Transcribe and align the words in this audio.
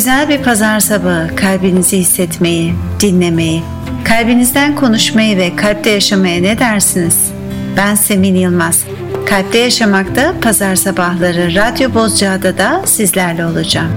Güzel 0.00 0.28
bir 0.28 0.42
pazar 0.42 0.80
sabahı 0.80 1.36
kalbinizi 1.36 1.98
hissetmeyi, 1.98 2.74
dinlemeyi, 3.00 3.62
kalbinizden 4.04 4.76
konuşmayı 4.76 5.36
ve 5.36 5.56
kalpte 5.56 5.90
yaşamaya 5.90 6.42
ne 6.42 6.58
dersiniz? 6.58 7.32
Ben 7.76 7.94
Semin 7.94 8.34
Yılmaz. 8.34 8.84
Kalpte 9.26 9.58
Yaşamak'ta 9.58 10.34
pazar 10.42 10.76
sabahları 10.76 11.54
Radyo 11.54 11.94
Bozcaada 11.94 12.58
da 12.58 12.82
sizlerle 12.86 13.46
olacağım. 13.46 13.92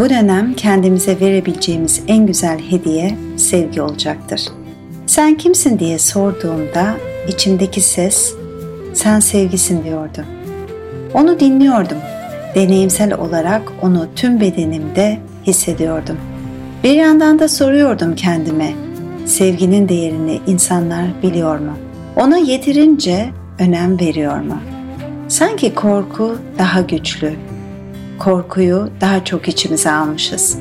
Bu 0.00 0.10
dönem 0.10 0.54
kendimize 0.54 1.20
verebileceğimiz 1.20 2.02
en 2.08 2.26
güzel 2.26 2.58
hediye 2.70 3.16
sevgi 3.36 3.82
olacaktır. 3.82 4.42
Sen 5.06 5.34
kimsin 5.34 5.78
diye 5.78 5.98
sorduğumda 5.98 6.96
içimdeki 7.28 7.80
ses 7.80 8.34
sen 8.94 9.20
sevgisin 9.20 9.84
diyordu. 9.84 10.24
Onu 11.14 11.40
dinliyordum. 11.40 11.98
Deneyimsel 12.54 13.14
olarak 13.14 13.62
onu 13.82 14.06
tüm 14.16 14.40
bedenimde 14.40 15.18
hissediyordum. 15.46 16.16
Bir 16.84 16.94
yandan 16.94 17.38
da 17.38 17.48
soruyordum 17.48 18.14
kendime 18.14 18.72
sevginin 19.26 19.88
değerini 19.88 20.40
insanlar 20.46 21.06
biliyor 21.22 21.58
mu? 21.58 21.72
Ona 22.16 22.38
yeterince 22.38 23.28
önem 23.58 24.00
veriyor 24.00 24.40
mu? 24.40 24.56
Sanki 25.28 25.74
korku 25.74 26.38
daha 26.58 26.80
güçlü, 26.80 27.32
korkuyu 28.20 28.90
daha 29.00 29.24
çok 29.24 29.48
içimize 29.48 29.90
almışız. 29.90 30.58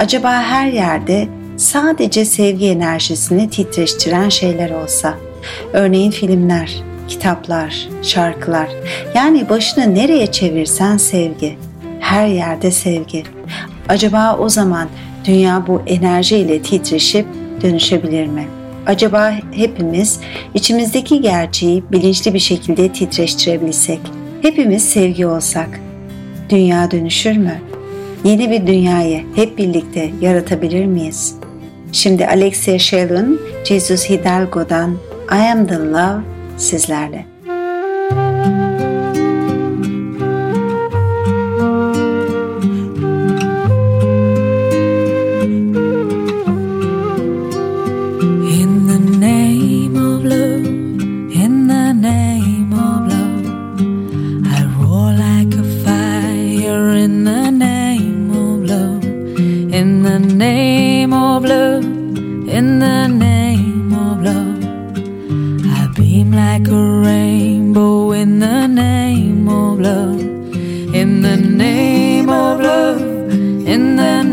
Acaba 0.00 0.32
her 0.32 0.66
yerde 0.66 1.28
sadece 1.56 2.24
sevgi 2.24 2.66
enerjisini 2.66 3.50
titreştiren 3.50 4.28
şeyler 4.28 4.70
olsa, 4.70 5.14
örneğin 5.72 6.10
filmler, 6.10 6.82
kitaplar, 7.08 7.88
şarkılar, 8.02 8.68
yani 9.14 9.48
başını 9.48 9.94
nereye 9.94 10.26
çevirsen 10.26 10.96
sevgi, 10.96 11.58
her 12.00 12.26
yerde 12.26 12.70
sevgi. 12.70 13.22
Acaba 13.88 14.36
o 14.40 14.48
zaman 14.48 14.88
dünya 15.24 15.66
bu 15.66 15.82
enerjiyle 15.86 16.62
titreşip 16.62 17.26
dönüşebilir 17.62 18.26
mi? 18.26 18.46
Acaba 18.86 19.32
hepimiz 19.52 20.20
içimizdeki 20.54 21.20
gerçeği 21.20 21.84
bilinçli 21.92 22.34
bir 22.34 22.38
şekilde 22.38 22.92
titreştirebilsek, 22.92 24.00
hepimiz 24.42 24.84
sevgi 24.84 25.26
olsak, 25.26 25.80
Dünya 26.50 26.90
dönüşür 26.90 27.36
mü? 27.36 27.60
Yeni 28.24 28.50
bir 28.50 28.66
dünyayı 28.66 29.24
hep 29.34 29.58
birlikte 29.58 30.10
yaratabilir 30.20 30.86
miyiz? 30.86 31.36
Şimdi 31.92 32.26
Alexia 32.26 32.78
Shelley'ın 32.78 33.40
Jesus 33.64 34.10
Hidalgo'dan 34.10 34.96
I 35.32 35.50
Am 35.52 35.66
The 35.66 35.78
Love 35.78 36.20
sizlerle. 36.56 37.33
Name 71.54 72.28
of 72.28 72.60
love, 72.60 73.00
in 73.00 73.96
the 73.96 74.23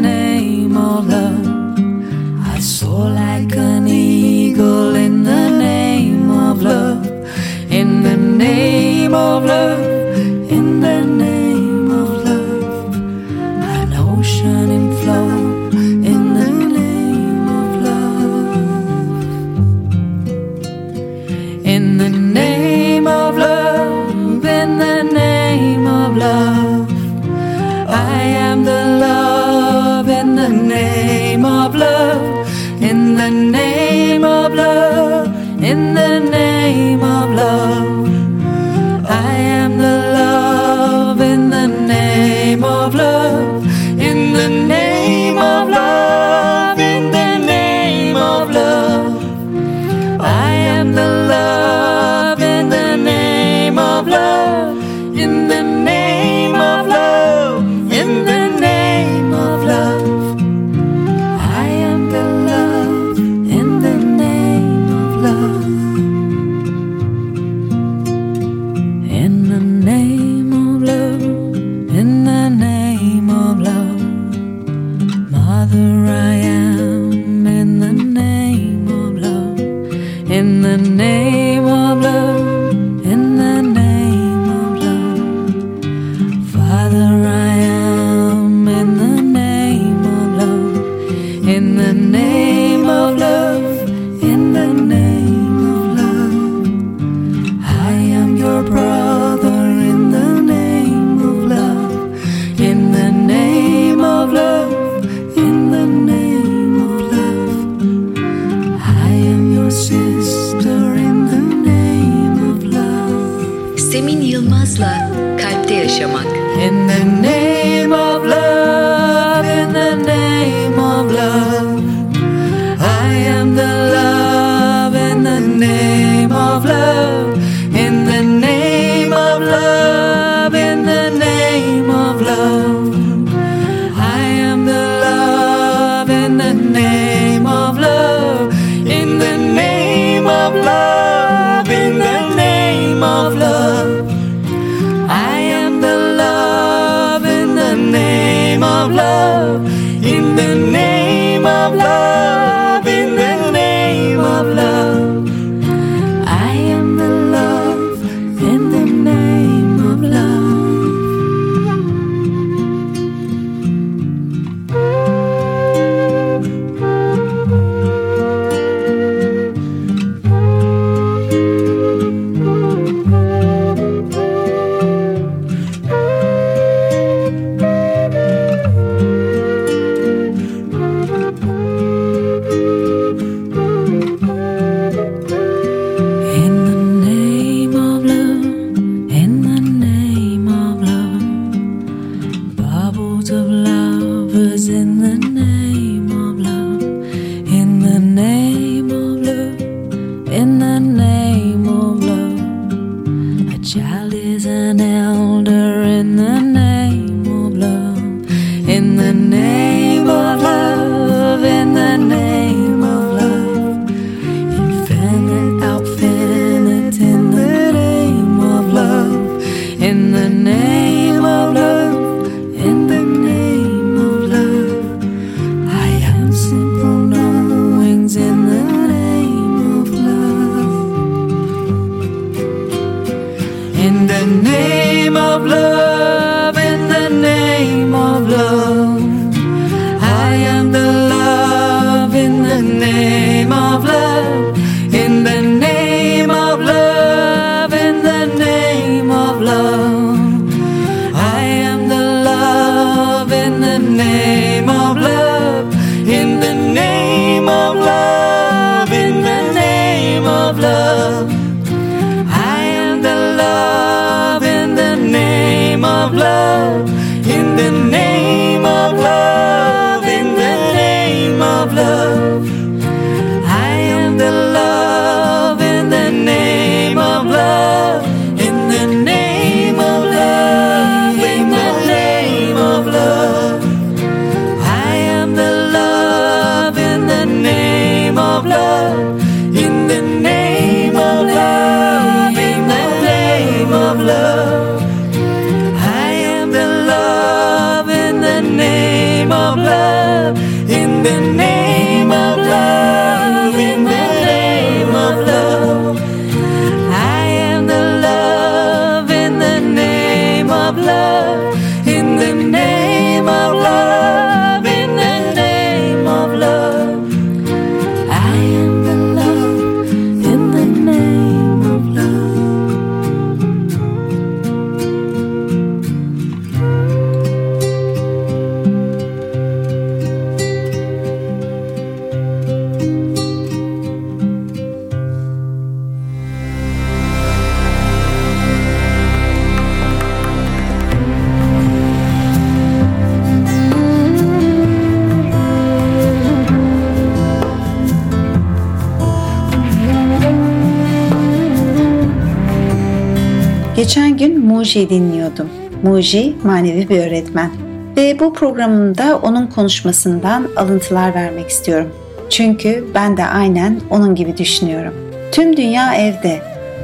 Muji'yi 354.61 354.89
dinliyordum. 354.89 355.49
Muji 355.83 356.35
manevi 356.43 356.89
bir 356.89 356.99
öğretmen. 356.99 357.51
Ve 357.97 358.19
bu 358.19 358.33
programımda 358.33 359.19
onun 359.23 359.47
konuşmasından 359.47 360.47
alıntılar 360.57 361.15
vermek 361.15 361.49
istiyorum. 361.49 361.89
Çünkü 362.29 362.85
ben 362.95 363.17
de 363.17 363.25
aynen 363.25 363.79
onun 363.89 364.15
gibi 364.15 364.37
düşünüyorum. 364.37 364.93
Tüm 365.31 365.57
dünya 365.57 365.95
evde. 365.95 366.41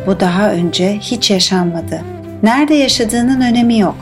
Bu 0.07 0.19
daha 0.19 0.51
önce 0.51 0.97
hiç 1.01 1.31
yaşanmadı. 1.31 2.01
Nerede 2.43 2.73
yaşadığının 2.73 3.41
önemi 3.41 3.79
yok. 3.79 3.95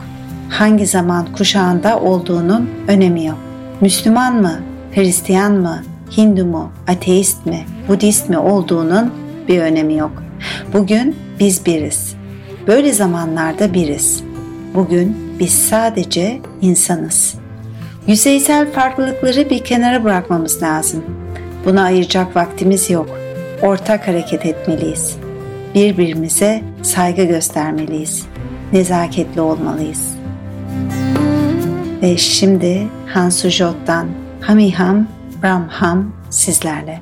Hangi 0.50 0.86
zaman 0.86 1.26
kuşağında 1.32 2.00
olduğunun 2.00 2.70
önemi 2.88 3.24
yok. 3.24 3.38
Müslüman 3.80 4.34
mı, 4.42 4.60
Hristiyan 4.94 5.52
mı, 5.52 5.82
Hindu 6.16 6.44
mu, 6.44 6.72
ateist 6.88 7.46
mi, 7.46 7.64
Budist 7.88 8.28
mi 8.28 8.38
olduğunun 8.38 9.12
bir 9.48 9.60
önemi 9.60 9.94
yok. 9.94 10.22
Bugün 10.72 11.16
biz 11.40 11.66
biriz. 11.66 12.16
Böyle 12.66 12.92
zamanlarda 12.92 13.74
biriz. 13.74 14.24
Bugün 14.74 15.16
biz 15.38 15.50
sadece 15.50 16.40
insanız. 16.60 17.34
Yüzeysel 18.06 18.72
farklılıkları 18.72 19.50
bir 19.50 19.64
kenara 19.64 20.04
bırakmamız 20.04 20.62
lazım. 20.62 21.04
Buna 21.64 21.82
ayıracak 21.82 22.36
vaktimiz 22.36 22.90
yok. 22.90 23.18
Ortak 23.62 24.08
hareket 24.08 24.46
etmeliyiz. 24.46 25.16
Birbirimize 25.74 26.62
saygı 26.82 27.24
göstermeliyiz. 27.24 28.26
Nezaketli 28.72 29.40
olmalıyız. 29.40 30.14
Ve 32.02 32.16
şimdi 32.16 32.88
Hansu 33.06 33.48
Jot'tan 33.48 34.06
Hamiham 34.40 35.06
Brahmham 35.42 36.12
sizlerle. 36.30 37.00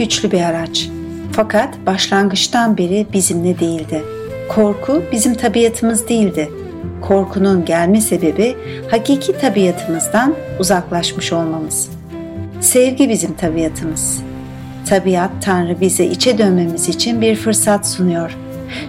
Güçlü 0.00 0.30
bir 0.30 0.40
araç. 0.40 0.88
Fakat 1.32 1.86
başlangıçtan 1.86 2.78
beri 2.78 3.06
bizimle 3.12 3.60
değildi. 3.60 4.02
Korku 4.48 5.02
bizim 5.12 5.34
tabiatımız 5.34 6.08
değildi. 6.08 6.50
Korkunun 7.00 7.64
gelme 7.64 8.00
sebebi 8.00 8.56
hakiki 8.90 9.38
tabiatımızdan 9.38 10.34
uzaklaşmış 10.58 11.32
olmamız. 11.32 11.90
Sevgi 12.60 13.08
bizim 13.08 13.34
tabiatımız. 13.34 14.22
Tabiat 14.88 15.30
Tanrı 15.44 15.80
bize 15.80 16.04
içe 16.04 16.38
dönmemiz 16.38 16.88
için 16.88 17.20
bir 17.20 17.36
fırsat 17.36 17.86
sunuyor. 17.86 18.36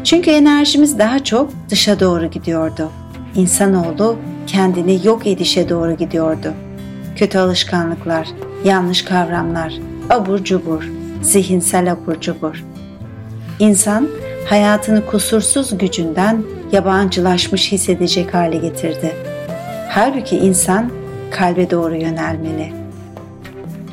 Çünkü 0.03 0.31
enerjimiz 0.31 0.99
daha 0.99 1.23
çok 1.23 1.51
dışa 1.69 1.99
doğru 1.99 2.25
gidiyordu. 2.25 2.89
İnsanoğlu 3.35 4.17
kendini 4.47 5.07
yok 5.07 5.27
edişe 5.27 5.69
doğru 5.69 5.97
gidiyordu. 5.97 6.53
Kötü 7.15 7.37
alışkanlıklar, 7.37 8.27
yanlış 8.65 9.01
kavramlar, 9.01 9.73
abur 10.09 10.43
cubur, 10.43 11.00
zihinsel 11.21 11.91
abur 11.91 12.21
cubur. 12.21 12.63
İnsan 13.59 14.07
hayatını 14.49 15.05
kusursuz 15.05 15.77
gücünden 15.77 16.43
yabancılaşmış 16.71 17.71
hissedecek 17.71 18.33
hale 18.33 18.57
getirdi. 18.57 19.15
Halbuki 19.89 20.37
insan 20.37 20.91
kalbe 21.31 21.69
doğru 21.69 21.95
yönelmeli. 21.95 22.73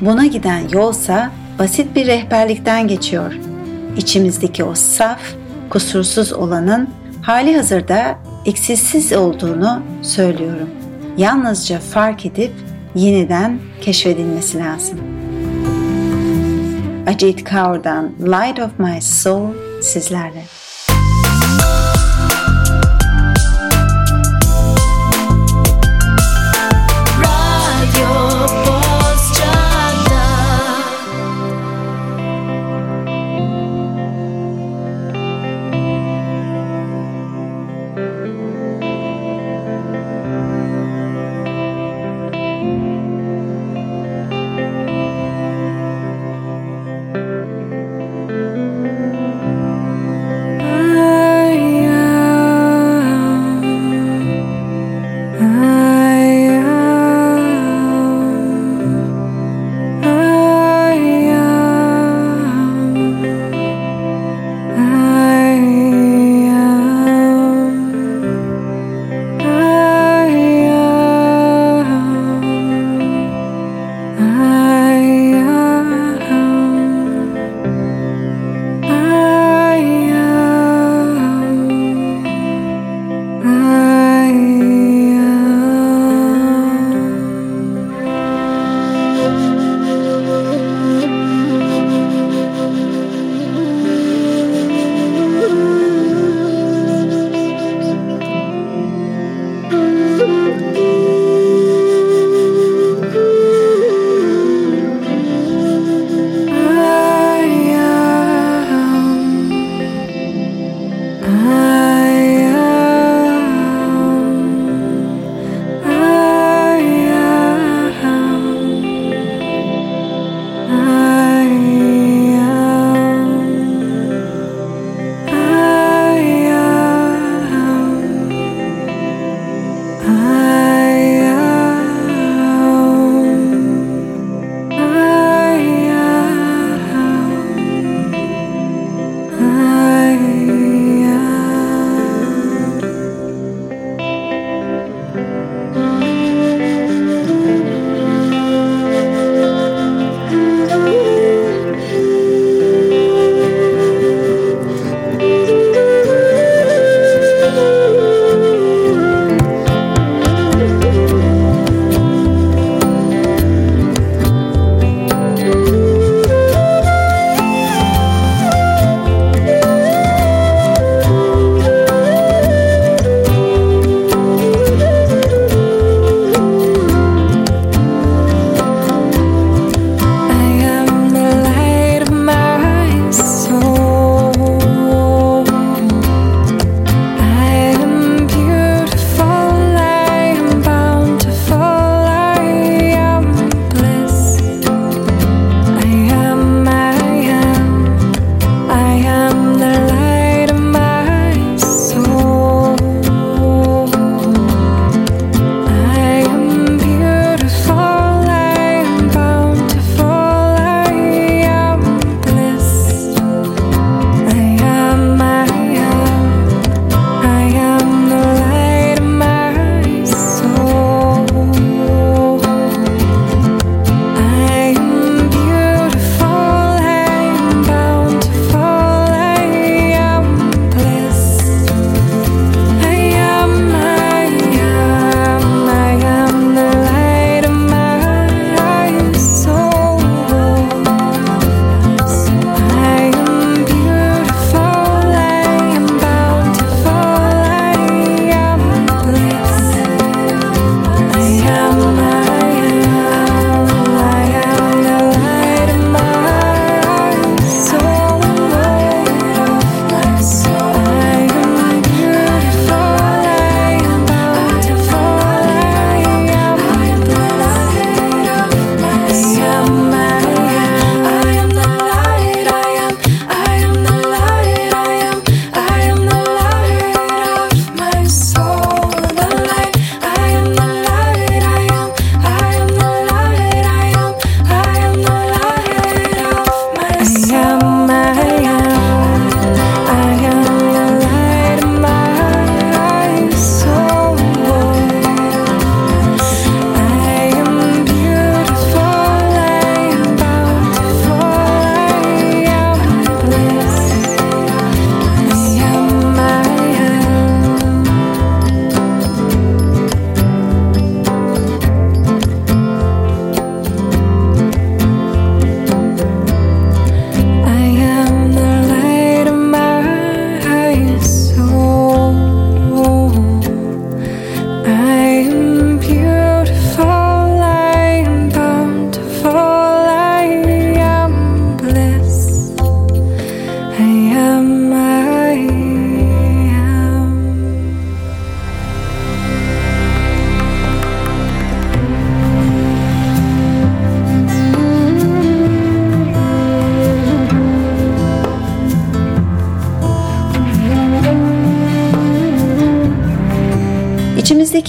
Buna 0.01 0.25
giden 0.25 0.69
yolsa 0.73 1.31
basit 1.59 1.95
bir 1.95 2.07
rehberlikten 2.07 2.87
geçiyor. 2.87 3.33
İçimizdeki 3.97 4.63
o 4.63 4.75
saf, 4.75 5.19
kusursuz 5.69 6.33
olanın 6.33 6.89
hali 7.21 7.55
hazırda 7.55 8.19
eksiksiz 8.45 9.13
olduğunu 9.13 9.81
söylüyorum. 10.01 10.69
Yalnızca 11.17 11.79
fark 11.79 12.25
edip 12.25 12.51
yeniden 12.95 13.59
keşfedilmesi 13.81 14.59
lazım. 14.59 15.18
Ajit 17.09 17.43
Kaur'dan 17.43 18.13
Light 18.19 18.59
of 18.59 18.77
My 18.77 18.99
Soul 18.99 19.55
sizlerle. 19.81 20.58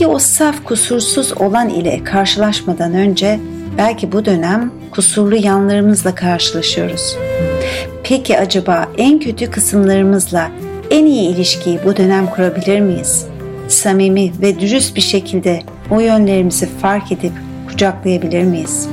Peki 0.00 0.12
o 0.12 0.18
saf 0.18 0.64
kusursuz 0.64 1.32
olan 1.40 1.68
ile 1.68 2.04
karşılaşmadan 2.04 2.94
önce 2.94 3.40
belki 3.78 4.12
bu 4.12 4.24
dönem 4.24 4.72
kusurlu 4.90 5.36
yanlarımızla 5.36 6.14
karşılaşıyoruz. 6.14 7.16
Peki 8.04 8.38
acaba 8.38 8.88
en 8.98 9.18
kötü 9.18 9.50
kısımlarımızla 9.50 10.50
en 10.90 11.06
iyi 11.06 11.34
ilişkiyi 11.34 11.78
bu 11.84 11.96
dönem 11.96 12.26
kurabilir 12.26 12.80
miyiz? 12.80 13.26
Samimi 13.68 14.32
ve 14.42 14.60
dürüst 14.60 14.96
bir 14.96 15.00
şekilde 15.00 15.62
o 15.90 16.00
yönlerimizi 16.00 16.66
fark 16.66 17.12
edip 17.12 17.32
kucaklayabilir 17.68 18.42
miyiz? 18.42 18.88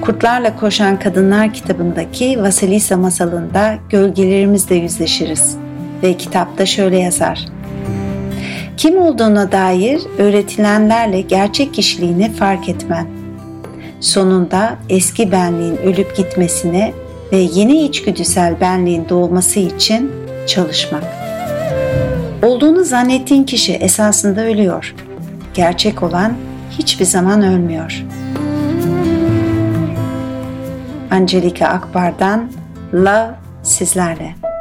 Kurtlarla 0.00 0.56
Koşan 0.56 0.98
Kadınlar 0.98 1.54
kitabındaki 1.54 2.42
Vasilisa 2.42 2.96
masalında 2.96 3.74
gölgelerimizle 3.90 4.74
yüzleşiriz 4.74 5.56
ve 6.02 6.16
kitapta 6.16 6.66
şöyle 6.66 6.98
yazar. 6.98 7.51
Kim 8.82 8.98
olduğuna 8.98 9.52
dair 9.52 10.02
öğretilenlerle 10.18 11.20
gerçek 11.20 11.74
kişiliğini 11.74 12.32
fark 12.32 12.68
etmen. 12.68 13.06
Sonunda 14.00 14.78
eski 14.88 15.32
benliğin 15.32 15.76
ölüp 15.76 16.16
gitmesine 16.16 16.92
ve 17.32 17.36
yeni 17.36 17.82
içgüdüsel 17.84 18.60
benliğin 18.60 19.08
doğması 19.08 19.60
için 19.60 20.12
çalışmak. 20.46 21.04
Olduğunu 22.42 22.84
zannettiğin 22.84 23.44
kişi 23.44 23.72
esasında 23.72 24.44
ölüyor. 24.44 24.94
Gerçek 25.54 26.02
olan 26.02 26.32
hiçbir 26.70 27.04
zaman 27.04 27.42
ölmüyor. 27.42 28.04
Angelika 31.10 31.66
Akbar'dan 31.66 32.52
Love 32.94 33.34
sizlerle. 33.62 34.51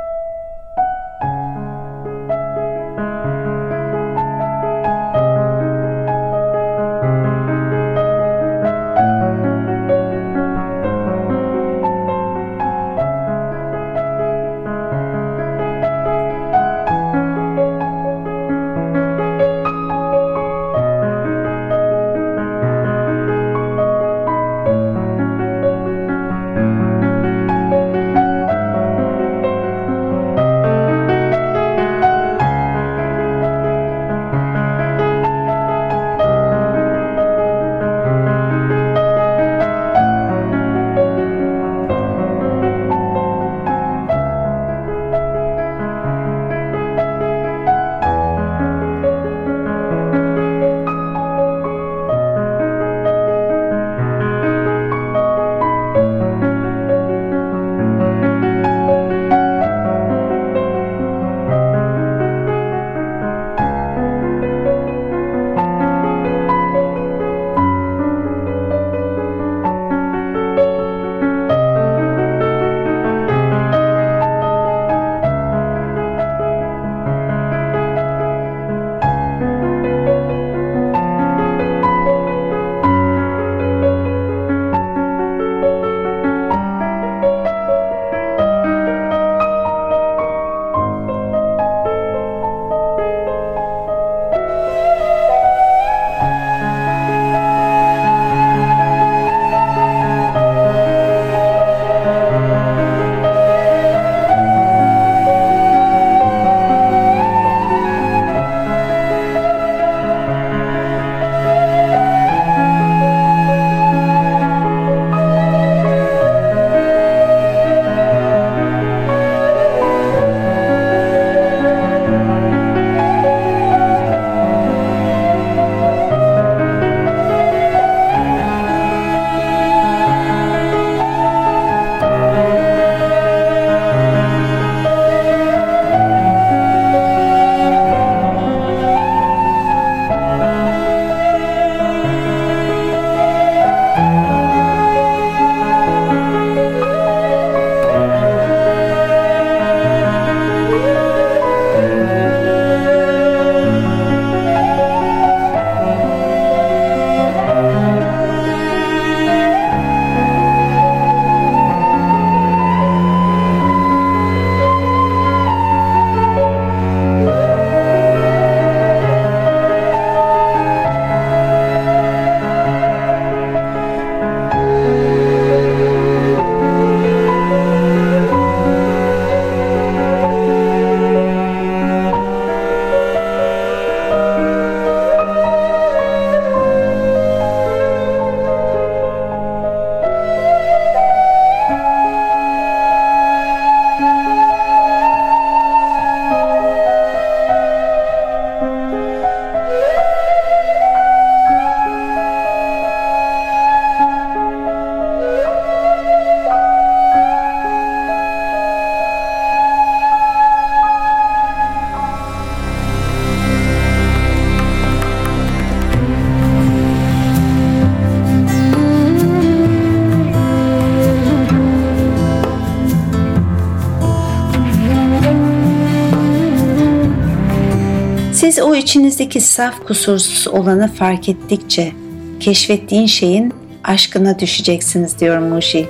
Siz 228.51 228.63
o 228.63 228.75
içinizdeki 228.75 229.41
saf 229.41 229.85
kusursuz 229.87 230.47
olanı 230.47 230.87
fark 230.93 231.29
ettikçe 231.29 231.91
keşfettiğin 232.39 233.05
şeyin 233.05 233.53
aşkına 233.83 234.39
düşeceksiniz 234.39 235.19
diyor 235.19 235.37
Muji. 235.37 235.87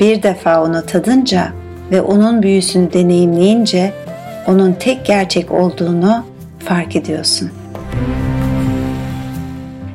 Bir 0.00 0.22
defa 0.22 0.64
onu 0.64 0.86
tadınca 0.86 1.48
ve 1.90 2.02
onun 2.02 2.42
büyüsünü 2.42 2.92
deneyimleyince 2.92 3.92
onun 4.46 4.72
tek 4.72 5.06
gerçek 5.06 5.52
olduğunu 5.52 6.24
fark 6.58 6.96
ediyorsun. 6.96 7.50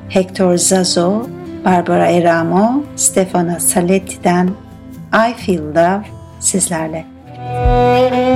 Hector 0.10 0.58
Zazo, 0.58 1.28
Barbara 1.66 2.06
Eramo, 2.06 2.84
Stefano 2.96 3.60
Saletti'den 3.60 4.50
I 5.14 5.34
Feel 5.34 5.64
Love 5.64 6.06
sizlerle. 6.40 7.06
yaşamak. 7.46 8.35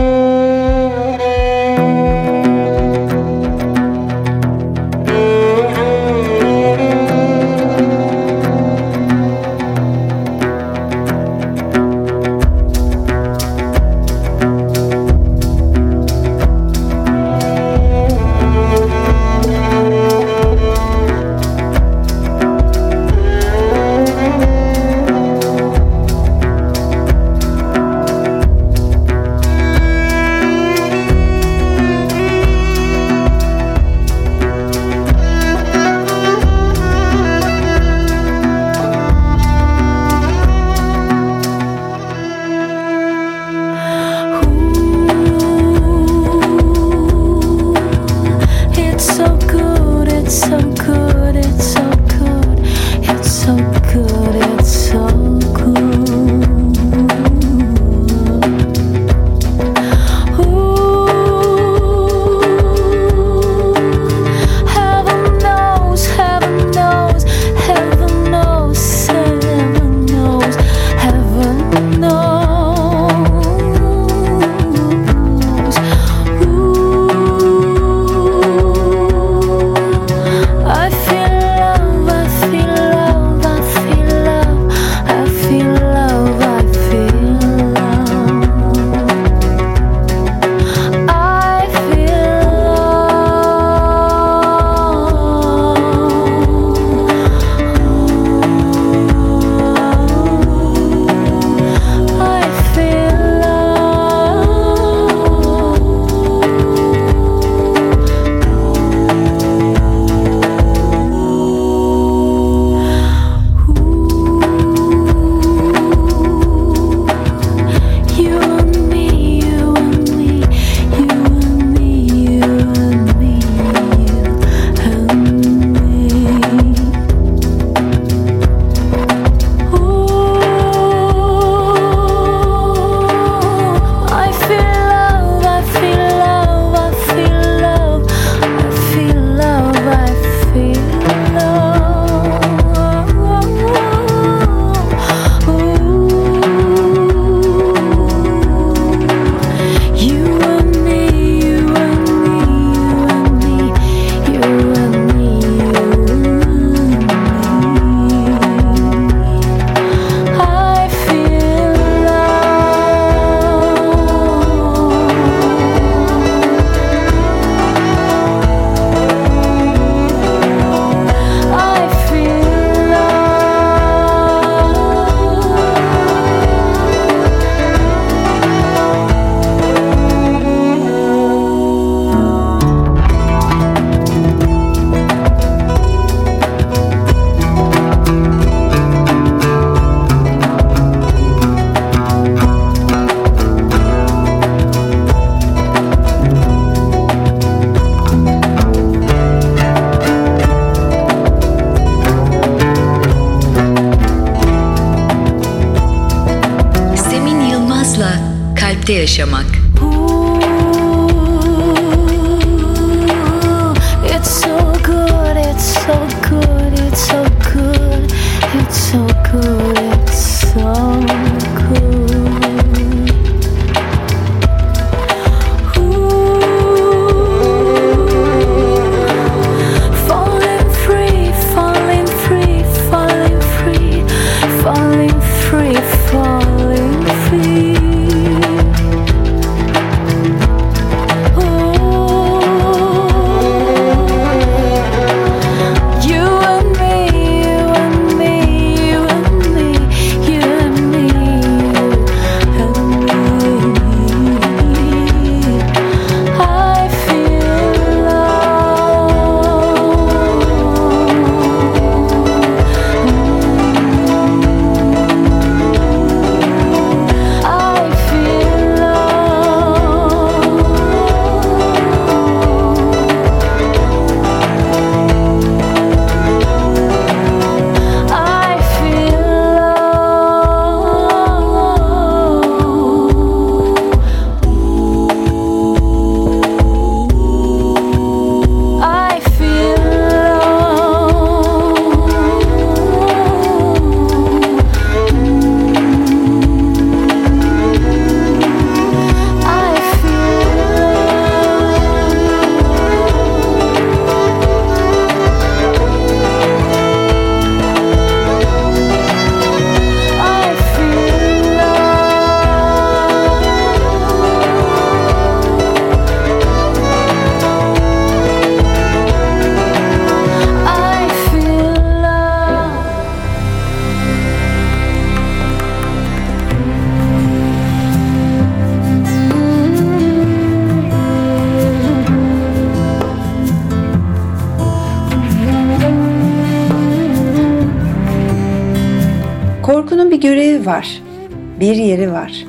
Bir 341.59 341.75
yeri 341.75 342.11
var. 342.11 342.45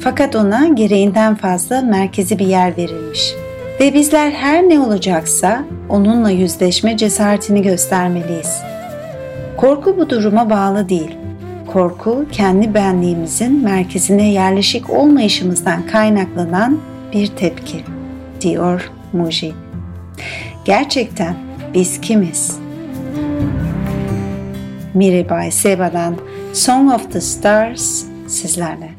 Fakat 0.00 0.36
ona 0.36 0.68
gereğinden 0.68 1.34
fazla 1.34 1.82
merkezi 1.82 2.38
bir 2.38 2.46
yer 2.46 2.76
verilmiş. 2.76 3.34
Ve 3.80 3.94
bizler 3.94 4.30
her 4.30 4.68
ne 4.68 4.80
olacaksa 4.80 5.64
onunla 5.88 6.30
yüzleşme 6.30 6.96
cesaretini 6.96 7.62
göstermeliyiz. 7.62 8.60
Korku 9.56 9.96
bu 9.98 10.10
duruma 10.10 10.50
bağlı 10.50 10.88
değil. 10.88 11.16
Korku 11.66 12.26
kendi 12.32 12.74
benliğimizin 12.74 13.64
merkezine 13.64 14.30
yerleşik 14.30 14.90
olmayışımızdan 14.90 15.86
kaynaklanan 15.86 16.78
bir 17.12 17.26
tepki, 17.26 17.84
diyor 18.40 18.90
Muji. 19.12 19.52
Gerçekten 20.64 21.34
biz 21.74 22.00
kimiz? 22.00 22.58
Miribai 24.94 25.52
Seba'dan 25.52 26.14
Song 26.52 26.92
of 26.94 27.12
the 27.12 27.20
Stars 27.20 28.04
sizlerle. 28.28 28.94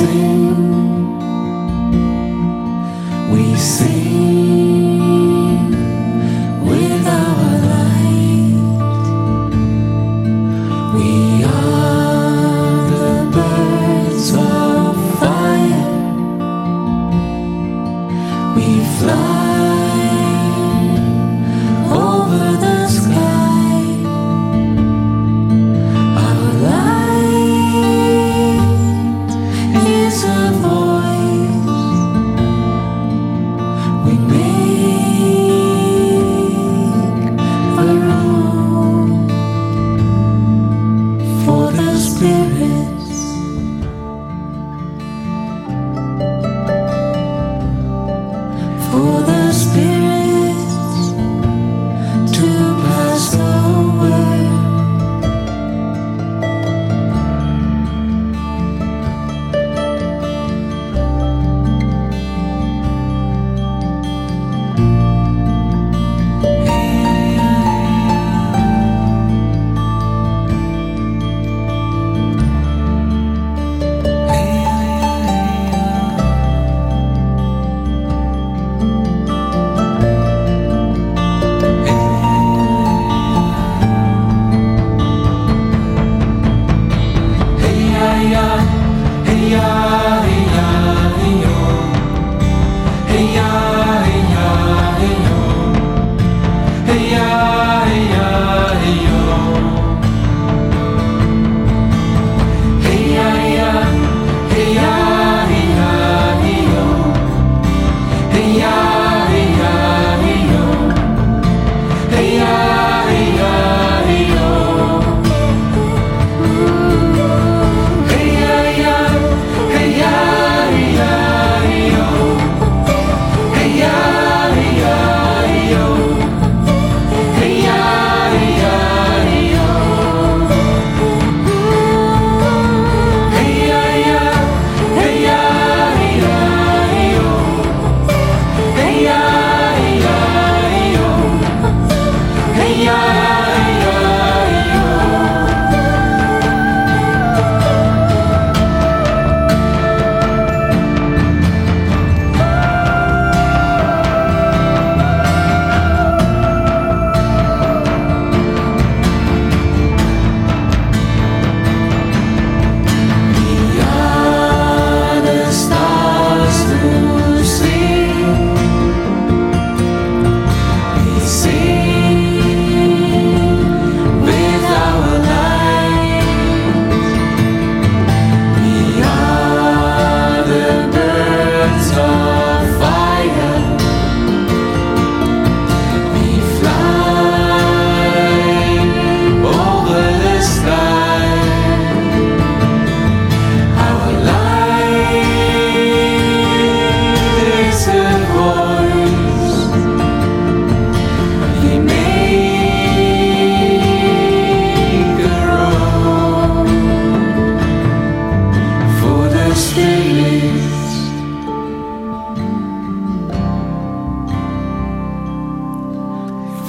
sing. 0.00 0.69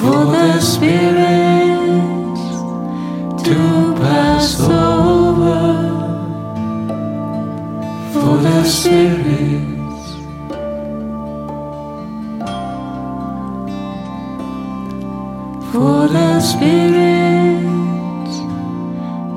For 0.02 0.26
the 0.26 0.60
spirits 0.60 2.42
to 3.46 3.94
pass 4.02 4.60
over, 4.62 5.62
for 8.12 8.38
the 8.46 8.64
spirits. 8.64 10.08
For 15.72 16.08
the 16.16 16.40
spirits 16.40 18.36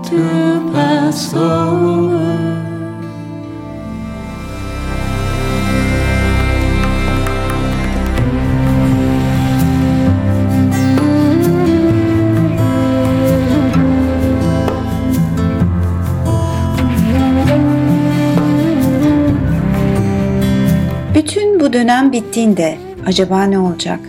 to 0.08 0.22
pass 0.72 1.34
over. 1.34 1.63
Dönem 22.34 22.50
bittiğinde 22.50 22.78
acaba 23.06 23.44
ne 23.44 23.58
olacak? 23.58 24.00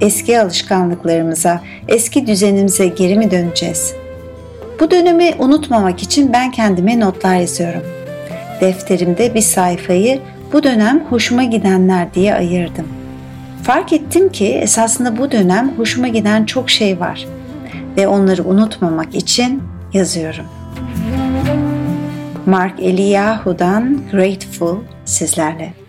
Eski 0.00 0.40
alışkanlıklarımıza, 0.40 1.60
eski 1.88 2.26
düzenimize 2.26 2.86
geri 2.86 3.18
mi 3.18 3.30
döneceğiz? 3.30 3.94
Bu 4.80 4.90
dönemi 4.90 5.34
unutmamak 5.38 6.02
için 6.02 6.32
ben 6.32 6.50
kendime 6.50 7.00
notlar 7.00 7.36
yazıyorum. 7.36 7.82
Defterimde 8.60 9.34
bir 9.34 9.40
sayfayı 9.40 10.20
bu 10.52 10.62
dönem 10.62 11.04
hoşuma 11.10 11.44
gidenler 11.44 12.14
diye 12.14 12.34
ayırdım. 12.34 12.86
Fark 13.62 13.92
ettim 13.92 14.28
ki 14.28 14.46
esasında 14.46 15.18
bu 15.18 15.30
dönem 15.30 15.72
hoşuma 15.76 16.08
giden 16.08 16.44
çok 16.44 16.70
şey 16.70 17.00
var 17.00 17.26
ve 17.96 18.08
onları 18.08 18.44
unutmamak 18.44 19.14
için 19.14 19.62
yazıyorum. 19.92 20.46
Mark 22.46 22.80
Eliyahu'dan 22.80 23.98
Grateful 24.12 24.76
sizlerle. 25.04 25.81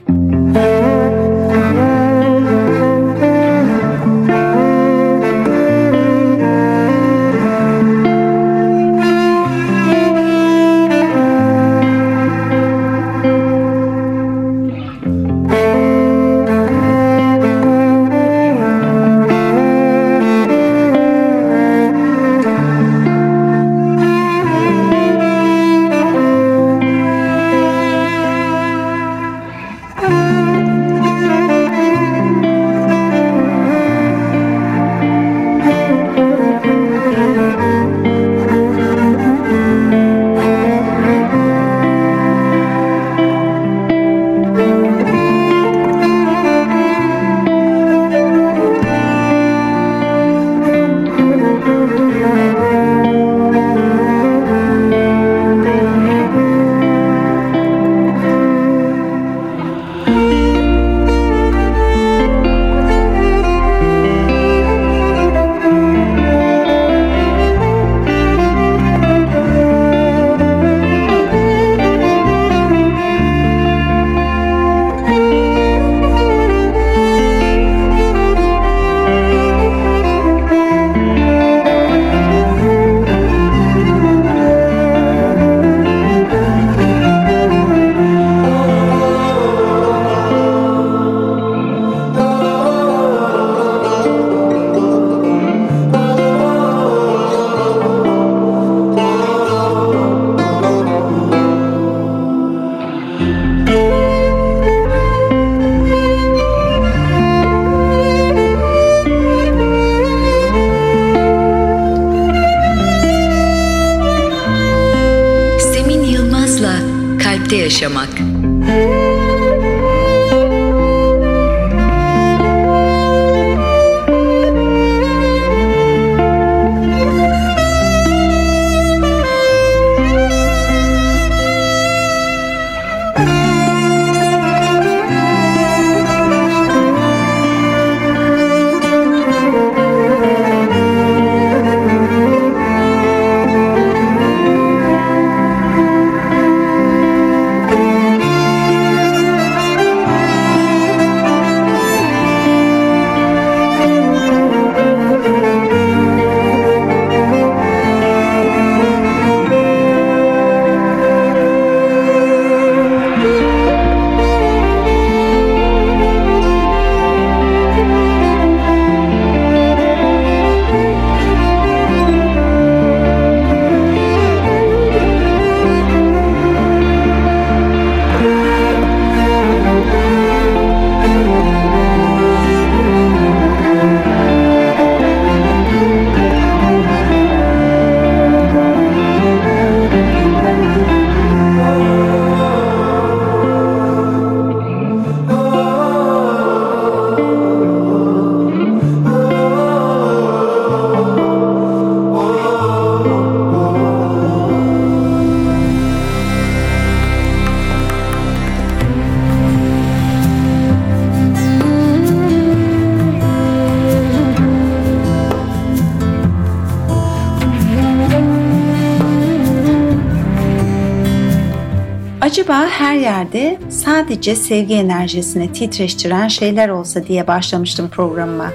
Sadece 224.04 224.36
sevgi 224.36 224.74
enerjisini 224.74 225.54
titreştiren 225.54 226.28
şeyler 226.28 226.70
olsa 226.70 227.08
diye 227.08 227.28
başlamıştım 227.28 227.90
programıma. 227.90 228.52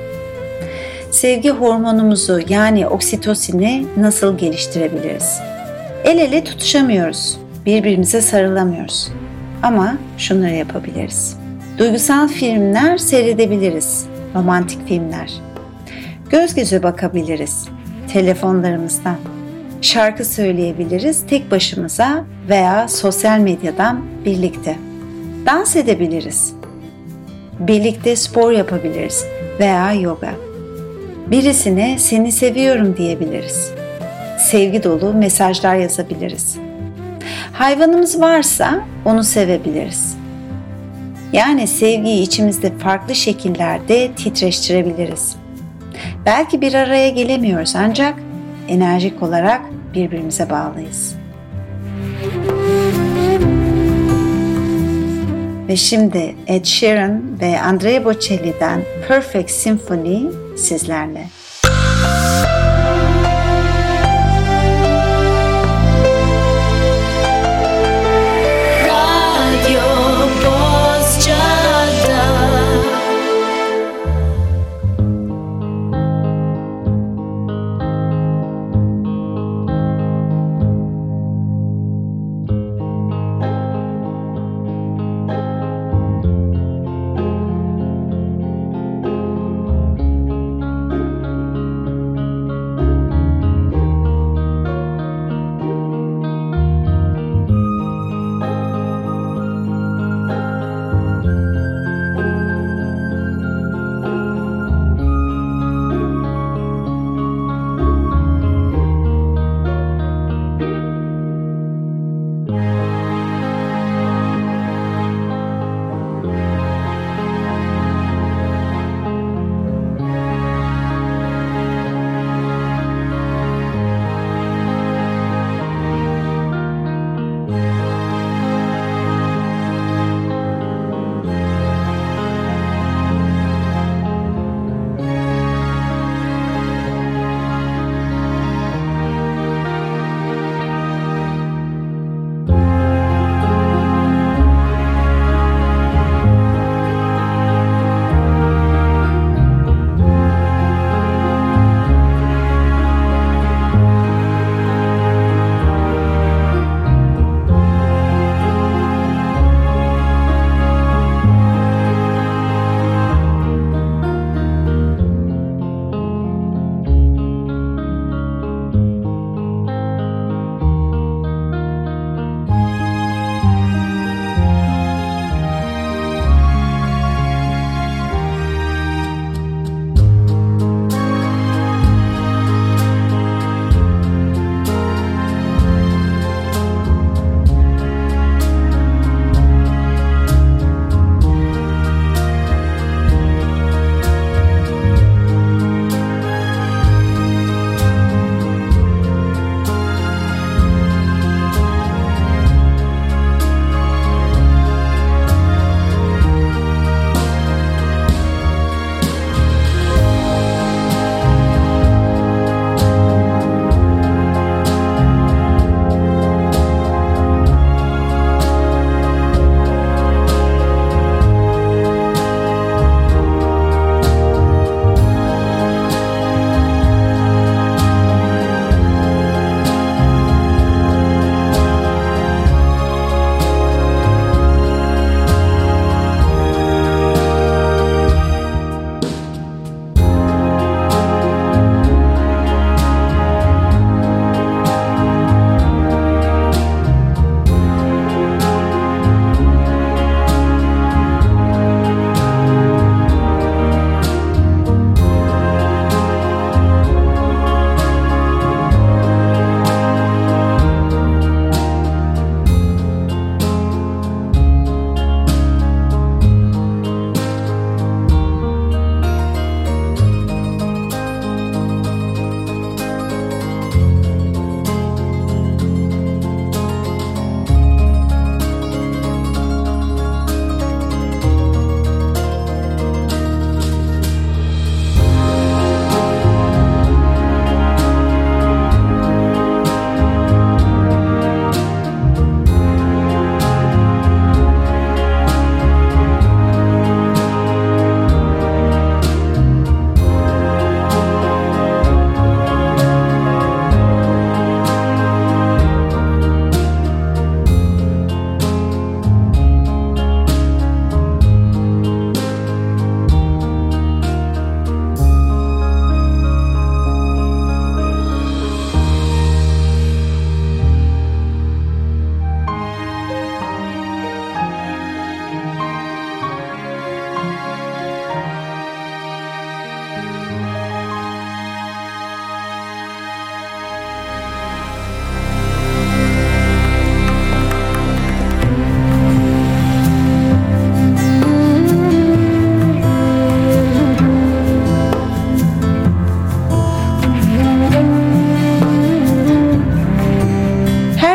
Sevgi 1.10 1.50
hormonumuzu 1.50 2.40
yani 2.48 2.86
oksitosini 2.86 3.86
nasıl 3.96 4.38
geliştirebiliriz? 4.38 5.40
El 6.04 6.18
ele 6.18 6.44
tutuşamıyoruz, 6.44 7.38
birbirimize 7.66 8.20
sarılamıyoruz. 8.20 9.08
Ama 9.62 9.96
şunları 10.18 10.54
yapabiliriz. 10.54 11.36
Duygusal 11.78 12.28
filmler 12.28 12.98
seyredebiliriz, 12.98 14.06
romantik 14.34 14.88
filmler. 14.88 15.32
Göz 16.30 16.54
göze 16.54 16.82
bakabiliriz, 16.82 17.68
telefonlarımızdan. 18.12 19.16
Şarkı 19.82 20.24
söyleyebiliriz 20.24 21.26
tek 21.26 21.50
başımıza 21.50 22.24
veya 22.48 22.88
sosyal 22.88 23.38
medyadan 23.38 24.04
birlikte. 24.24 24.87
Dans 25.48 25.76
edebiliriz. 25.76 26.54
Birlikte 27.58 28.16
spor 28.16 28.52
yapabiliriz 28.52 29.24
veya 29.60 29.92
yoga. 29.92 30.30
Birisine 31.26 31.98
seni 31.98 32.32
seviyorum 32.32 32.96
diyebiliriz. 32.96 33.72
Sevgi 34.38 34.82
dolu 34.82 35.14
mesajlar 35.14 35.74
yazabiliriz. 35.74 36.58
Hayvanımız 37.52 38.20
varsa 38.20 38.80
onu 39.04 39.24
sevebiliriz. 39.24 40.16
Yani 41.32 41.66
sevgiyi 41.66 42.22
içimizde 42.22 42.78
farklı 42.78 43.14
şekillerde 43.14 44.12
titreştirebiliriz. 44.12 45.36
Belki 46.26 46.60
bir 46.60 46.74
araya 46.74 47.10
gelemiyoruz 47.10 47.76
ancak 47.76 48.14
enerjik 48.68 49.22
olarak 49.22 49.60
birbirimize 49.94 50.50
bağlıyız. 50.50 51.17
Ve 55.68 55.76
şimdi 55.76 56.34
Ed 56.46 56.64
Sheeran 56.64 57.40
ve 57.40 57.60
Andrea 57.60 58.04
Bocelli'den 58.04 58.82
Perfect 59.08 59.50
Symphony 59.50 60.22
sizlerle. 60.56 61.26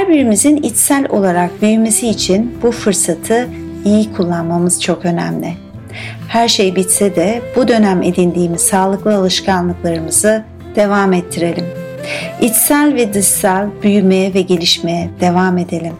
Kalbimizin 0.03 0.57
içsel 0.57 1.05
olarak 1.09 1.61
büyümesi 1.61 2.07
için 2.07 2.57
bu 2.61 2.71
fırsatı 2.71 3.49
iyi 3.85 4.13
kullanmamız 4.13 4.81
çok 4.81 5.05
önemli. 5.05 5.53
Her 6.27 6.47
şey 6.47 6.75
bitse 6.75 7.15
de 7.15 7.41
bu 7.55 7.67
dönem 7.67 8.03
edindiğimiz 8.03 8.61
sağlıklı 8.61 9.15
alışkanlıklarımızı 9.15 10.43
devam 10.75 11.13
ettirelim. 11.13 11.65
İçsel 12.41 12.95
ve 12.95 13.13
dışsal 13.13 13.67
büyümeye 13.83 14.33
ve 14.33 14.41
gelişmeye 14.41 15.09
devam 15.21 15.57
edelim. 15.57 15.93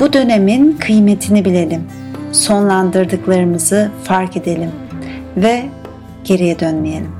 Bu 0.00 0.12
dönemin 0.12 0.76
kıymetini 0.80 1.44
bilelim. 1.44 1.82
Sonlandırdıklarımızı 2.32 3.90
fark 4.04 4.36
edelim 4.36 4.70
ve 5.36 5.62
geriye 6.24 6.60
dönmeyelim. 6.60 7.12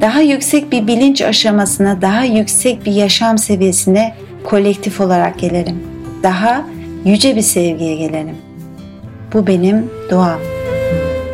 Daha 0.00 0.20
yüksek 0.20 0.72
bir 0.72 0.86
bilinç 0.86 1.22
aşamasına, 1.22 2.02
daha 2.02 2.24
yüksek 2.24 2.86
bir 2.86 2.92
yaşam 2.92 3.38
seviyesine 3.38 4.14
kolektif 4.44 5.00
olarak 5.00 5.38
gelelim. 5.38 5.82
Daha 6.22 6.66
yüce 7.04 7.36
bir 7.36 7.42
sevgiye 7.42 7.96
gelelim. 7.96 8.36
Bu 9.32 9.46
benim 9.46 9.90
duam. 10.10 10.40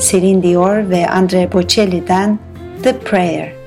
Celine 0.00 0.42
Dior 0.42 0.90
ve 0.90 1.08
Andre 1.08 1.52
Bocelli'den 1.52 2.38
The 2.82 2.98
Prayer. 2.98 3.57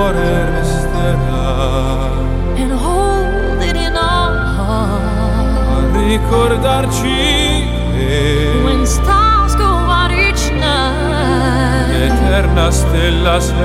cuore 0.00 0.50
resterà 0.50 1.48
And 2.56 2.72
hold 2.72 3.62
it 3.62 3.76
in 3.76 3.94
our 3.96 4.34
heart. 4.56 5.94
A 5.94 5.98
ricordarci 6.08 7.68
che 7.92 8.60
When 8.64 8.86
stars 8.86 9.54
go 9.56 9.64
out 9.64 10.10
each 10.10 10.50
night. 10.52 11.90
L'eterna 11.92 12.70
stella 12.70 13.40
sei. 13.40 13.58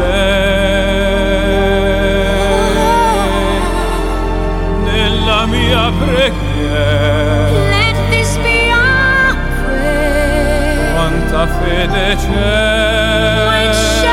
Nella 4.84 5.46
mia 5.46 5.92
preghiera. 6.00 7.50
Let 7.70 7.96
this 8.10 8.38
be 8.38 8.72
our 8.72 9.36
prayer. 9.64 10.94
Quanta 10.94 11.48
fede 11.48 12.16
c'è. 12.16 13.46
When 13.48 14.05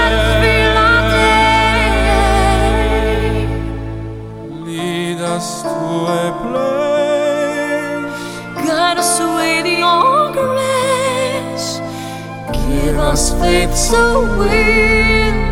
us 13.02 13.32
fades 13.40 13.90
weak. 14.38 15.51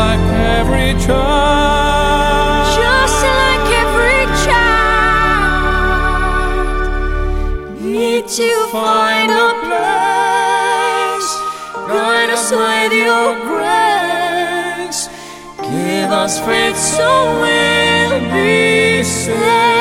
like 0.00 0.26
every 0.58 0.92
child. 1.06 2.64
Just 2.80 3.18
like 3.38 3.68
every 3.84 4.22
child. 4.46 4.80
Need 7.82 8.24
to 8.40 8.50
find 8.76 9.30
a 9.30 9.50
place. 9.66 11.30
Guide 11.90 12.30
us 12.36 12.48
with 12.60 12.92
your 13.08 13.28
grace. 13.50 15.00
Give 15.72 16.10
us 16.22 16.34
faith 16.46 16.78
so 16.94 17.10
we'll 17.42 18.20
be 18.32 19.02
saved. 19.02 19.79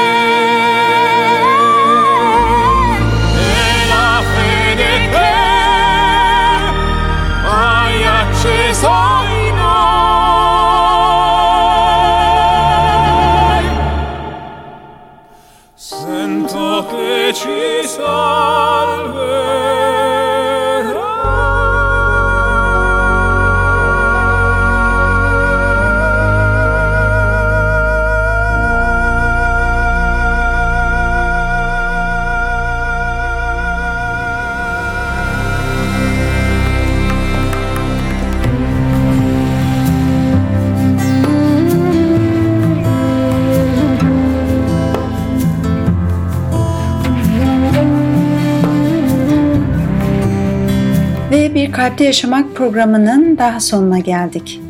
Kalpte 51.99 52.07
Yaşamak 52.07 52.55
programının 52.55 53.37
daha 53.37 53.59
sonuna 53.59 53.99
geldik. 53.99 54.61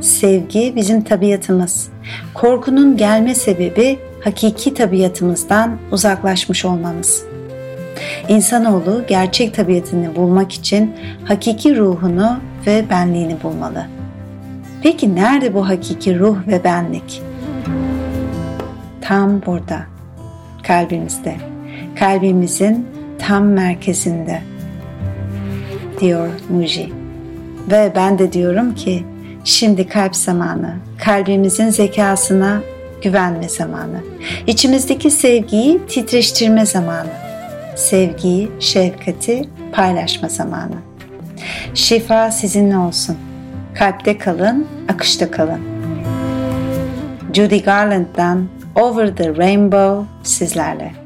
Sevgi 0.00 0.72
bizim 0.76 1.04
tabiatımız. 1.04 1.88
Korkunun 2.34 2.96
gelme 2.96 3.34
sebebi 3.34 3.98
hakiki 4.24 4.74
tabiatımızdan 4.74 5.78
uzaklaşmış 5.92 6.64
olmamız. 6.64 7.24
İnsanoğlu 8.28 9.04
gerçek 9.08 9.54
tabiatını 9.54 10.16
bulmak 10.16 10.52
için 10.52 10.94
hakiki 11.24 11.76
ruhunu 11.76 12.36
ve 12.66 12.84
benliğini 12.90 13.42
bulmalı. 13.42 13.86
Peki 14.82 15.14
nerede 15.14 15.54
bu 15.54 15.68
hakiki 15.68 16.18
ruh 16.18 16.36
ve 16.46 16.64
benlik? 16.64 17.22
Tam 19.00 19.42
burada. 19.46 19.80
Kalbimizde. 20.62 21.34
Kalbimizin 21.98 22.86
tam 23.18 23.44
merkezinde 23.44 24.53
diyor 26.00 26.28
Muji. 26.50 26.92
Ve 27.70 27.92
ben 27.96 28.18
de 28.18 28.32
diyorum 28.32 28.74
ki 28.74 29.04
şimdi 29.44 29.88
kalp 29.88 30.16
zamanı, 30.16 30.74
kalbimizin 31.04 31.70
zekasına 31.70 32.60
güvenme 33.02 33.48
zamanı, 33.48 34.00
içimizdeki 34.46 35.10
sevgiyi 35.10 35.86
titreştirme 35.86 36.66
zamanı, 36.66 37.12
sevgiyi, 37.76 38.50
şefkati 38.60 39.48
paylaşma 39.72 40.28
zamanı. 40.28 40.76
Şifa 41.74 42.30
sizinle 42.30 42.78
olsun. 42.78 43.16
Kalpte 43.74 44.18
kalın, 44.18 44.66
akışta 44.88 45.30
kalın. 45.30 45.60
Judy 47.32 47.58
Garland'dan 47.58 48.48
Over 48.74 49.16
the 49.16 49.36
Rainbow 49.36 50.04
sizlerle. 50.22 51.03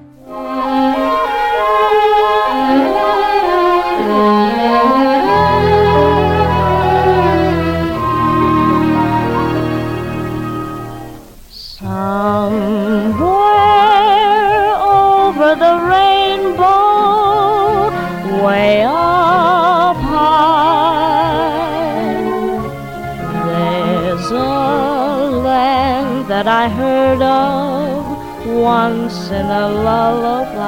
over 15.48 15.60
the 15.60 15.76
rainbow, 15.94 17.88
way 18.44 18.82
up 18.84 19.96
high. 19.96 21.62
There's 23.46 24.30
a 24.30 24.34
land 25.48 26.26
that 26.28 26.46
I 26.46 26.68
heard 26.68 27.22
of 27.22 28.04
once 28.46 29.30
in 29.30 29.46
a 29.46 29.68
lullaby. 29.86 30.58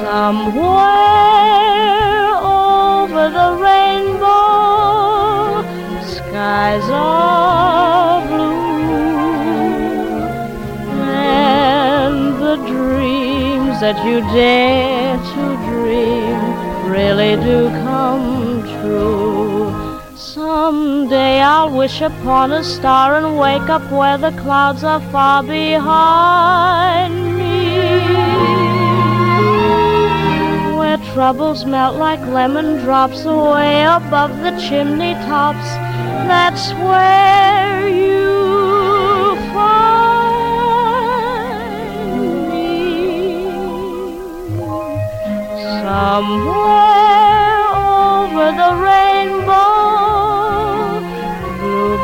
Somewhere 0.00 1.14
over 2.42 3.30
the 3.38 3.50
rainbow, 3.62 5.62
skies 6.02 6.90
are 6.90 8.09
that 13.80 14.04
you 14.04 14.20
dare 14.34 15.16
to 15.16 15.42
dream 15.70 16.38
really 16.90 17.34
do 17.42 17.68
come 17.82 18.62
true. 18.62 19.98
Someday 20.14 21.40
I'll 21.40 21.74
wish 21.74 22.02
upon 22.02 22.52
a 22.52 22.62
star 22.62 23.16
and 23.16 23.38
wake 23.38 23.70
up 23.70 23.90
where 23.90 24.18
the 24.18 24.32
clouds 24.42 24.84
are 24.84 25.00
far 25.10 25.42
behind 25.42 27.14
me. 27.38 27.78
Where 30.76 30.98
troubles 31.14 31.64
melt 31.64 31.96
like 31.96 32.20
lemon 32.20 32.84
drops 32.84 33.24
away 33.24 33.84
above 33.84 34.30
the 34.40 34.52
chimney 34.60 35.14
tops. 35.24 35.68
That's 36.28 36.74
where 36.74 37.88
you 37.88 38.19
Somewhere 45.90 47.66
over 47.74 48.46
the 48.62 48.72
rainbow 48.88 49.80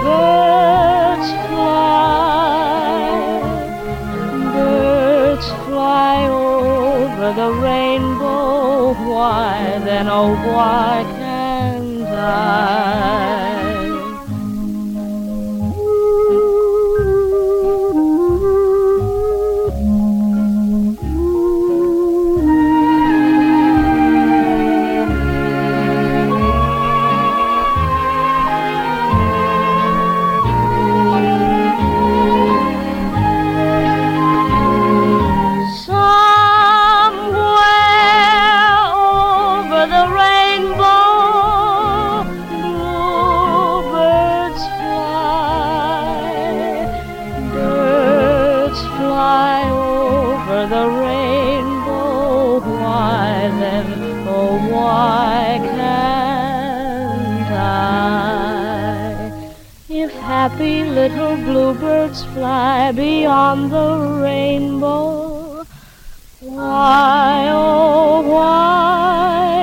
birds 0.03 1.31
fly, 1.47 3.07
birds 4.55 5.49
fly 5.67 6.17
over 6.27 7.29
the 7.41 7.51
rainbow. 7.63 8.95
Why 9.09 9.79
then, 9.85 10.09
oh, 10.09 10.35
why 10.51 11.05
can't 11.21 12.09
I? 12.09 13.36
Little 61.09 61.37
bluebirds 61.37 62.25
fly 62.35 62.91
beyond 62.91 63.71
the 63.71 64.21
rainbow. 64.21 65.65
Why, 66.41 67.49
oh, 67.49 68.23
why 68.23 69.56